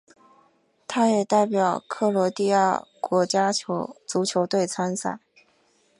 [0.87, 5.19] 他也代表克罗地亚国家足球队参赛。